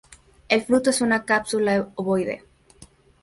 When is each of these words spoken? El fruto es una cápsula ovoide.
El 0.49 0.63
fruto 0.63 0.89
es 0.89 1.01
una 1.01 1.25
cápsula 1.25 1.91
ovoide. 1.93 2.43